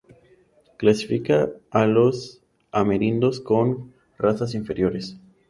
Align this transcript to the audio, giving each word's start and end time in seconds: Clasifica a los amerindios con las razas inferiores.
Clasifica 0.77 1.51
a 1.69 1.85
los 1.85 2.41
amerindios 2.71 3.39
con 3.39 3.93
las 4.13 4.17
razas 4.17 4.55
inferiores. 4.55 5.19